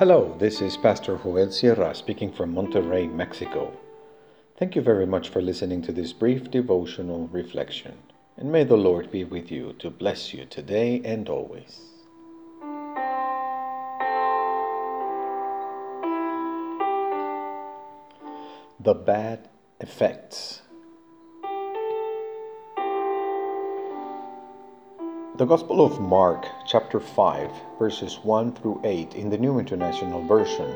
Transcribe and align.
Hello, 0.00 0.34
this 0.38 0.62
is 0.62 0.78
Pastor 0.78 1.18
Joel 1.18 1.52
Sierra 1.52 1.94
speaking 1.94 2.32
from 2.32 2.54
Monterrey, 2.54 3.06
Mexico. 3.12 3.70
Thank 4.56 4.74
you 4.74 4.80
very 4.80 5.04
much 5.04 5.28
for 5.28 5.42
listening 5.42 5.82
to 5.82 5.92
this 5.92 6.14
brief 6.14 6.50
devotional 6.50 7.28
reflection, 7.28 7.98
and 8.38 8.50
may 8.50 8.64
the 8.64 8.78
Lord 8.78 9.10
be 9.10 9.24
with 9.24 9.52
you 9.52 9.74
to 9.74 9.90
bless 9.90 10.32
you 10.32 10.46
today 10.46 11.02
and 11.04 11.28
always. 11.28 11.80
The 18.80 18.94
bad 18.94 19.50
effects 19.82 20.62
The 25.40 25.46
Gospel 25.46 25.82
of 25.82 25.98
Mark, 25.98 26.44
chapter 26.66 27.00
5, 27.00 27.50
verses 27.78 28.18
1 28.22 28.52
through 28.56 28.78
8 28.84 29.14
in 29.14 29.30
the 29.30 29.38
New 29.38 29.58
International 29.58 30.22
Version. 30.26 30.70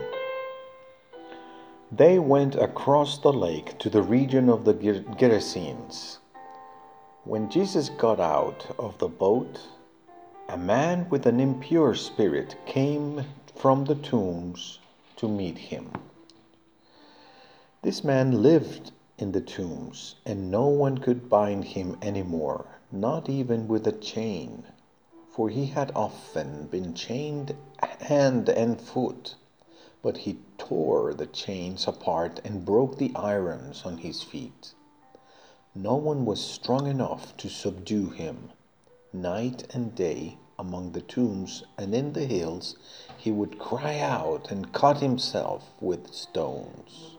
They 1.92 2.18
went 2.18 2.54
across 2.54 3.18
the 3.18 3.30
lake 3.30 3.78
to 3.80 3.90
the 3.90 4.00
region 4.00 4.48
of 4.48 4.64
the 4.64 4.72
Gerasenes. 4.72 6.16
When 7.24 7.50
Jesus 7.50 7.90
got 7.90 8.18
out 8.18 8.74
of 8.78 8.96
the 8.96 9.06
boat, 9.06 9.60
a 10.48 10.56
man 10.56 11.10
with 11.10 11.26
an 11.26 11.40
impure 11.40 11.94
spirit 11.94 12.56
came 12.64 13.22
from 13.56 13.84
the 13.84 13.96
tombs 13.96 14.78
to 15.16 15.28
meet 15.28 15.58
him. 15.58 15.90
This 17.82 18.02
man 18.02 18.42
lived 18.42 18.92
in 19.18 19.32
the 19.32 19.42
tombs, 19.42 20.14
and 20.24 20.50
no 20.50 20.68
one 20.68 20.96
could 20.96 21.28
bind 21.28 21.64
him 21.64 21.98
any 22.00 22.22
more 22.22 22.64
not 22.94 23.28
even 23.28 23.66
with 23.66 23.86
a 23.86 23.92
chain, 23.92 24.64
for 25.28 25.48
he 25.48 25.66
had 25.66 25.90
often 25.96 26.66
been 26.68 26.94
chained 26.94 27.54
hand 28.00 28.48
and 28.48 28.80
foot. 28.80 29.34
But 30.00 30.18
he 30.18 30.38
tore 30.58 31.12
the 31.12 31.26
chains 31.26 31.88
apart 31.88 32.40
and 32.44 32.64
broke 32.64 32.98
the 32.98 33.12
irons 33.16 33.82
on 33.84 33.98
his 33.98 34.22
feet. 34.22 34.74
No 35.74 35.96
one 35.96 36.24
was 36.24 36.40
strong 36.40 36.86
enough 36.86 37.36
to 37.38 37.48
subdue 37.48 38.10
him. 38.10 38.50
Night 39.12 39.64
and 39.74 39.94
day, 39.94 40.38
among 40.58 40.92
the 40.92 41.00
tombs 41.00 41.64
and 41.76 41.94
in 41.94 42.12
the 42.12 42.26
hills, 42.26 42.76
he 43.16 43.32
would 43.32 43.58
cry 43.58 43.98
out 43.98 44.50
and 44.50 44.72
cut 44.72 45.00
himself 45.00 45.72
with 45.80 46.12
stones. 46.14 47.16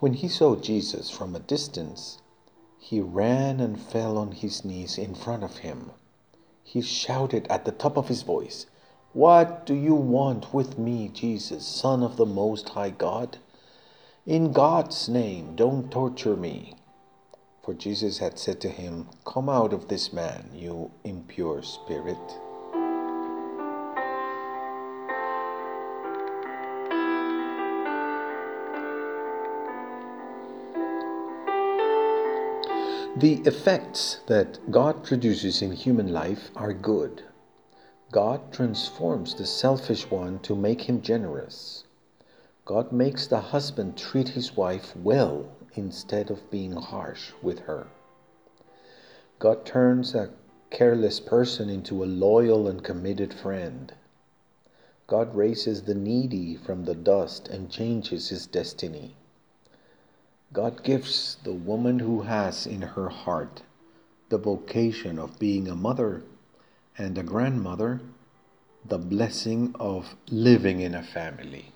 When 0.00 0.14
he 0.14 0.28
saw 0.28 0.56
Jesus 0.56 1.08
from 1.08 1.34
a 1.34 1.40
distance, 1.40 2.18
he 2.84 3.00
ran 3.00 3.60
and 3.60 3.80
fell 3.80 4.18
on 4.18 4.32
his 4.32 4.64
knees 4.64 4.98
in 4.98 5.14
front 5.14 5.44
of 5.44 5.58
him. 5.58 5.92
He 6.64 6.82
shouted 6.82 7.46
at 7.46 7.64
the 7.64 7.70
top 7.70 7.96
of 7.96 8.08
his 8.08 8.22
voice, 8.22 8.66
What 9.12 9.64
do 9.64 9.72
you 9.72 9.94
want 9.94 10.52
with 10.52 10.80
me, 10.80 11.08
Jesus, 11.08 11.64
Son 11.64 12.02
of 12.02 12.16
the 12.16 12.26
Most 12.26 12.70
High 12.70 12.90
God? 12.90 13.38
In 14.26 14.52
God's 14.52 15.08
name, 15.08 15.54
don't 15.54 15.92
torture 15.92 16.34
me. 16.36 16.74
For 17.62 17.72
Jesus 17.72 18.18
had 18.18 18.36
said 18.36 18.60
to 18.62 18.68
him, 18.68 19.08
Come 19.24 19.48
out 19.48 19.72
of 19.72 19.86
this 19.86 20.12
man, 20.12 20.50
you 20.52 20.90
impure 21.04 21.62
spirit. 21.62 22.18
The 33.18 33.42
effects 33.44 34.20
that 34.26 34.70
God 34.70 35.04
produces 35.04 35.60
in 35.60 35.72
human 35.72 36.14
life 36.14 36.50
are 36.56 36.72
good. 36.72 37.22
God 38.10 38.50
transforms 38.50 39.34
the 39.34 39.44
selfish 39.44 40.10
one 40.10 40.38
to 40.40 40.56
make 40.56 40.88
him 40.88 41.02
generous. 41.02 41.84
God 42.64 42.90
makes 42.90 43.26
the 43.26 43.40
husband 43.40 43.98
treat 43.98 44.30
his 44.30 44.56
wife 44.56 44.96
well 44.96 45.46
instead 45.74 46.30
of 46.30 46.50
being 46.50 46.72
harsh 46.72 47.32
with 47.42 47.58
her. 47.60 47.88
God 49.38 49.66
turns 49.66 50.14
a 50.14 50.30
careless 50.70 51.20
person 51.20 51.68
into 51.68 52.02
a 52.02 52.06
loyal 52.06 52.66
and 52.66 52.82
committed 52.82 53.34
friend. 53.34 53.92
God 55.06 55.34
raises 55.34 55.82
the 55.82 55.94
needy 55.94 56.56
from 56.56 56.86
the 56.86 56.94
dust 56.94 57.46
and 57.48 57.70
changes 57.70 58.30
his 58.30 58.46
destiny. 58.46 59.16
God 60.52 60.84
gives 60.84 61.38
the 61.44 61.52
woman 61.52 61.98
who 61.98 62.22
has 62.22 62.66
in 62.66 62.82
her 62.82 63.08
heart 63.08 63.62
the 64.28 64.38
vocation 64.38 65.18
of 65.18 65.38
being 65.38 65.68
a 65.68 65.74
mother 65.74 66.22
and 66.98 67.16
a 67.16 67.22
grandmother 67.22 68.00
the 68.84 68.98
blessing 68.98 69.74
of 69.78 70.16
living 70.28 70.80
in 70.80 70.94
a 70.94 71.02
family. 71.02 71.72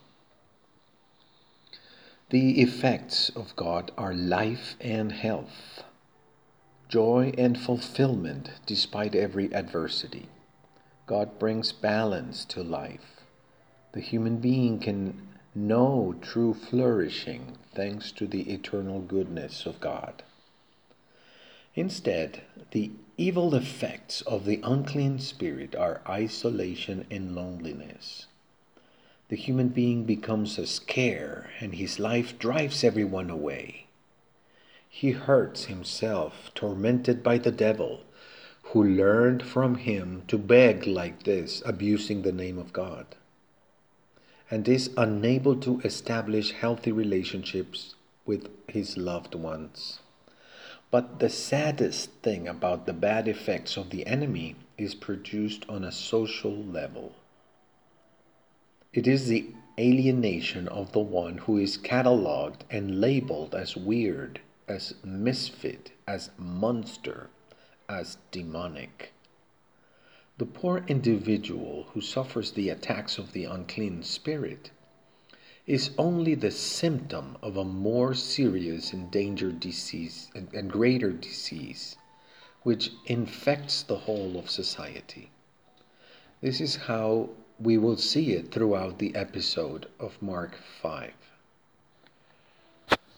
The 2.31 2.61
effects 2.61 3.29
of 3.31 3.55
God 3.55 3.93
are 3.97 4.13
life 4.13 4.75
and 4.81 5.13
health, 5.13 5.85
joy 6.89 7.33
and 7.39 7.59
fulfillment 7.59 8.51
despite 8.67 9.15
every 9.15 9.55
adversity. 9.55 10.29
God 11.07 11.39
brings 11.39 11.71
balance 11.71 12.45
to 12.47 12.65
life. 12.65 13.21
The 13.93 14.01
human 14.01 14.39
being 14.39 14.81
can 14.81 15.29
know 15.57 16.15
true 16.21 16.53
flourishing 16.53 17.57
thanks 17.75 18.13
to 18.13 18.27
the 18.27 18.53
eternal 18.53 19.01
goodness 19.01 19.65
of 19.65 19.81
God. 19.81 20.23
Instead, 21.75 22.43
the 22.73 22.91
evil 23.17 23.55
effects 23.55 24.21
of 24.23 24.45
the 24.45 24.61
unclean 24.63 25.19
spirit 25.19 25.75
are 25.75 26.03
isolation 26.07 27.07
and 27.11 27.35
loneliness. 27.35 28.27
The 29.29 29.37
human 29.37 29.69
being 29.69 30.05
becomes 30.05 30.59
a 30.59 30.67
scare 30.67 31.51
and 31.59 31.75
his 31.75 31.99
life 31.99 32.39
drives 32.39 32.85
everyone 32.85 33.31
away. 33.31 33.87
He 34.91 35.13
hurts 35.13 35.65
himself, 35.65 36.51
tormented 36.55 37.23
by 37.23 37.39
the 37.39 37.51
devil, 37.51 38.03
who 38.63 38.85
learned 38.85 39.43
from 39.43 39.77
him 39.77 40.23
to 40.29 40.37
beg 40.37 40.87
like 40.87 41.23
this, 41.23 41.63
abusing 41.65 42.23
the 42.23 42.33
name 42.33 42.59
of 42.59 42.75
God 42.75 43.07
and 44.51 44.69
is 44.69 44.91
unable 44.97 45.57
to 45.57 45.81
establish 45.81 46.53
healthy 46.53 46.93
relationships 46.93 47.95
with 48.25 48.49
his 48.69 48.97
loved 48.97 49.35
ones. 49.35 50.01
But 50.91 51.19
the 51.19 51.29
saddest 51.29 52.11
thing 52.23 52.47
about 52.47 52.87
the 52.87 52.93
bad 52.93 53.27
effects 53.27 53.77
of 53.77 53.91
the 53.91 54.07
enemy 54.07 54.57
is 54.79 54.95
produced 54.95 55.67
on 55.69 55.85
a 55.85 55.93
social 55.93 56.57
level. 56.57 57.15
It 58.93 59.07
is 59.07 59.27
the 59.27 59.51
alienation 59.79 60.69
of 60.69 60.93
the 60.93 61.01
one 61.01 61.39
who 61.39 61.59
is 61.59 61.77
catalogued 61.77 62.65
and 62.71 63.01
labeled 63.01 63.55
as 63.55 63.77
weird, 63.77 64.41
as 64.69 64.95
misfit, 65.05 65.91
as 66.07 66.31
monster, 66.39 67.29
as 67.89 68.17
demonic. 68.31 69.13
The 70.39 70.45
poor 70.45 70.85
individual 70.87 71.85
who 71.95 72.03
suffers 72.03 72.53
the 72.53 72.69
attacks 72.69 73.17
of 73.17 73.33
the 73.33 73.45
unclean 73.45 74.03
spirit 74.03 74.71
is 75.67 75.93
only 75.97 76.35
the 76.35 76.51
symptom 76.51 77.39
of 77.41 77.57
a 77.57 77.65
more 77.65 78.13
serious 78.13 78.93
and 78.93 79.11
dangerous 79.11 79.55
disease 79.59 80.31
and 80.35 80.71
greater 80.71 81.11
disease 81.11 81.97
which 82.65 82.91
infects 83.07 83.83
the 83.83 84.01
whole 84.01 84.39
of 84.39 84.51
society. 84.51 85.31
This 86.43 86.61
is 86.61 86.77
how 86.77 87.31
we 87.59 87.79
will 87.79 87.97
see 87.97 88.33
it 88.33 88.53
throughout 88.53 88.99
the 88.99 89.15
episode 89.15 89.87
of 89.99 90.21
Mark 90.21 90.57
5. 90.83 91.15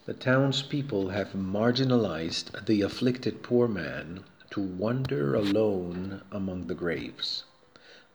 The 0.07 0.15
townspeople 0.15 1.09
have 1.09 1.33
marginalized 1.33 2.67
the 2.67 2.83
afflicted 2.83 3.43
poor 3.43 3.67
man 3.67 4.23
to 4.59 4.65
wander 4.65 5.37
alone 5.37 6.21
among 6.33 6.67
the 6.67 6.75
graves. 6.75 7.45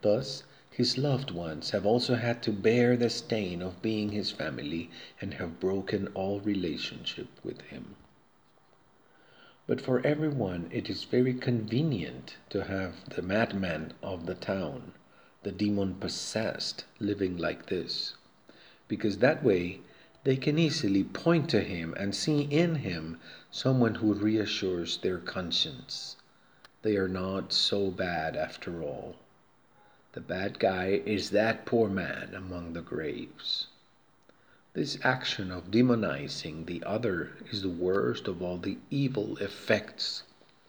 Thus, 0.02 0.44
his 0.70 0.98
loved 0.98 1.32
ones 1.32 1.70
have 1.70 1.86
also 1.86 2.16
had 2.16 2.44
to 2.44 2.52
bear 2.52 2.98
the 2.98 3.10
stain 3.10 3.62
of 3.62 3.82
being 3.82 4.12
his 4.12 4.30
family 4.30 4.90
and 5.22 5.36
have 5.36 5.62
broken 5.62 6.08
all 6.08 6.42
relationship 6.42 7.28
with 7.46 7.62
him. 7.62 7.96
But 9.68 9.80
for 9.80 10.06
everyone, 10.06 10.68
it 10.70 10.90
is 10.90 11.06
very 11.06 11.34
convenient 11.34 12.36
to 12.50 12.66
have 12.66 13.10
the 13.12 13.22
madman 13.22 13.94
of 14.04 14.26
the 14.26 14.36
town, 14.36 14.92
the 15.44 15.52
demon 15.54 15.96
possessed, 15.96 16.84
living 17.00 17.38
like 17.38 17.68
this, 17.68 18.16
because 18.90 19.20
that 19.20 19.46
way 19.46 19.80
they 20.26 20.36
can 20.36 20.60
easily 20.60 21.06
point 21.06 21.50
to 21.52 21.62
him 21.62 21.94
and 21.94 22.14
see 22.14 22.42
in 22.42 22.76
him 22.76 23.18
someone 23.50 23.96
who 23.96 24.14
reassures 24.14 24.98
their 24.98 25.20
conscience 25.20 26.18
they 26.84 26.98
are 26.98 27.08
not 27.08 27.54
so 27.54 27.90
bad 27.90 28.36
after 28.36 28.84
all. 28.84 29.16
The 30.12 30.20
bad 30.20 30.60
guy 30.60 31.02
is 31.06 31.30
that 31.30 31.66
poor 31.66 31.88
man 31.88 32.36
among 32.36 32.74
the 32.74 32.82
graves. 32.82 33.68
This 34.74 34.98
action 35.02 35.50
of 35.50 35.72
demonizing 35.72 36.66
the 36.66 36.84
other 36.84 37.38
is 37.50 37.62
the 37.62 37.70
worst 37.70 38.28
of 38.28 38.42
all 38.42 38.58
the 38.58 38.78
evil 38.92 39.38
effects 39.38 40.24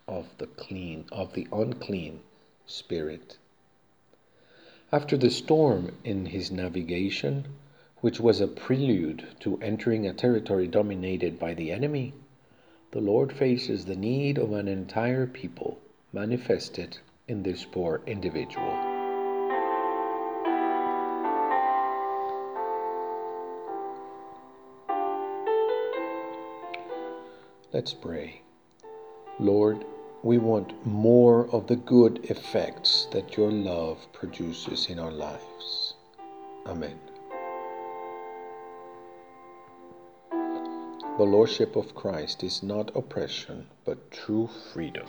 of 0.07 0.29
the 0.39 0.47
clean 0.47 1.05
of 1.11 1.33
the 1.33 1.49
unclean 1.53 2.21
spirit. 2.65 3.37
After 4.93 5.17
the 5.17 5.31
storm 5.31 5.97
in 6.05 6.27
his 6.27 6.53
navigation, 6.53 7.47
which 8.03 8.21
was 8.21 8.41
a 8.41 8.47
prelude 8.47 9.27
to 9.41 9.61
entering 9.61 10.07
a 10.07 10.15
territory 10.15 10.69
dominated 10.69 11.41
by 11.41 11.55
the 11.55 11.73
enemy, 11.73 12.15
the 12.93 13.01
Lord 13.01 13.33
faces 13.33 13.87
the 13.87 13.97
need 13.97 14.39
of 14.39 14.53
an 14.53 14.69
entire 14.69 15.27
people 15.27 15.81
manifested 16.15 16.97
in 17.27 17.43
this 17.43 17.65
poor 17.65 18.01
individual. 18.07 18.73
Let's 27.73 27.93
pray. 27.93 28.43
Lord, 29.41 29.85
we 30.23 30.39
want 30.39 30.87
more 30.87 31.49
of 31.51 31.67
the 31.67 31.75
good 31.75 32.25
effects 32.31 33.09
that 33.11 33.37
your 33.37 33.51
love 33.51 34.07
produces 34.13 34.87
in 34.87 35.01
our 35.01 35.11
lives. 35.11 35.95
Amen. 36.65 36.97
The 41.19 41.25
Lordship 41.25 41.75
of 41.75 41.95
Christ 41.97 42.45
is 42.45 42.63
not 42.63 42.95
oppression, 42.95 43.67
but 43.85 44.13
true 44.13 44.49
freedom. 44.73 45.07